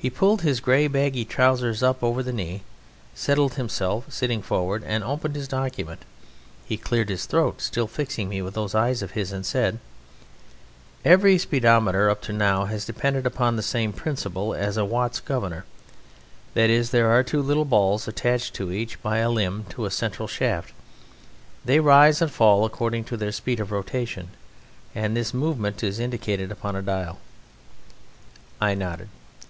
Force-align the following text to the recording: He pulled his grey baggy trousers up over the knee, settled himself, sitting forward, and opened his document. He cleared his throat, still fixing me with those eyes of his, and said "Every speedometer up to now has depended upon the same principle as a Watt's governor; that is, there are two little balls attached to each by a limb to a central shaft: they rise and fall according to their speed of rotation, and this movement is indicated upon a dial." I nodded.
He 0.00 0.10
pulled 0.10 0.42
his 0.42 0.60
grey 0.60 0.86
baggy 0.86 1.24
trousers 1.24 1.82
up 1.82 2.04
over 2.04 2.22
the 2.22 2.32
knee, 2.32 2.62
settled 3.16 3.54
himself, 3.54 4.04
sitting 4.12 4.42
forward, 4.42 4.84
and 4.84 5.02
opened 5.02 5.34
his 5.34 5.48
document. 5.48 6.04
He 6.64 6.76
cleared 6.76 7.08
his 7.08 7.26
throat, 7.26 7.60
still 7.60 7.88
fixing 7.88 8.28
me 8.28 8.40
with 8.40 8.54
those 8.54 8.76
eyes 8.76 9.02
of 9.02 9.10
his, 9.18 9.32
and 9.32 9.44
said 9.44 9.80
"Every 11.04 11.36
speedometer 11.36 12.08
up 12.08 12.20
to 12.22 12.32
now 12.32 12.66
has 12.66 12.84
depended 12.84 13.26
upon 13.26 13.56
the 13.56 13.62
same 13.64 13.92
principle 13.92 14.54
as 14.54 14.76
a 14.76 14.84
Watt's 14.84 15.18
governor; 15.18 15.64
that 16.54 16.70
is, 16.70 16.90
there 16.90 17.10
are 17.10 17.24
two 17.24 17.42
little 17.42 17.64
balls 17.64 18.06
attached 18.06 18.54
to 18.54 18.70
each 18.70 19.02
by 19.02 19.18
a 19.18 19.28
limb 19.28 19.66
to 19.70 19.84
a 19.84 19.90
central 19.90 20.28
shaft: 20.28 20.72
they 21.64 21.80
rise 21.80 22.22
and 22.22 22.30
fall 22.30 22.64
according 22.64 23.02
to 23.02 23.16
their 23.16 23.32
speed 23.32 23.58
of 23.58 23.72
rotation, 23.72 24.28
and 24.94 25.16
this 25.16 25.34
movement 25.34 25.82
is 25.82 25.98
indicated 25.98 26.52
upon 26.52 26.76
a 26.76 26.82
dial." 26.82 27.18
I 28.60 28.74
nodded. 28.76 29.08